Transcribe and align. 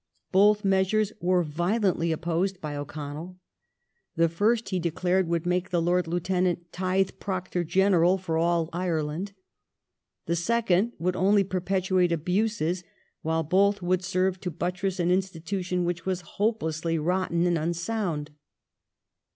Both 0.31 0.65
measures 0.65 1.11
were 1.21 1.43
violently 1.43 2.11
opposed 2.11 2.59
by 2.59 2.75
O'Connell. 2.75 3.37
The 4.15 4.29
first, 4.29 4.69
he 4.69 4.79
declared, 4.79 5.27
would 5.27 5.45
make 5.45 5.69
the 5.69 5.79
Lord 5.79 6.07
Lieutenant" 6.07 6.71
Tithe 6.71 7.11
Proctor 7.19 7.63
General 7.63 8.17
for 8.17 8.35
all 8.35 8.67
Ireland"; 8.73 9.33
the 10.25 10.35
second 10.35 10.93
would 10.97 11.15
only 11.15 11.43
perpetuate 11.43 12.11
abuses, 12.11 12.83
while 13.21 13.43
both 13.43 13.83
would 13.83 14.03
serve 14.03 14.39
to 14.39 14.49
buttress 14.49 14.99
an 14.99 15.11
institution 15.11 15.85
which 15.85 16.03
was 16.03 16.21
hopelessly 16.21 16.97
rotten 16.97 17.45
and 17.45 17.59
unsound. 17.59 18.31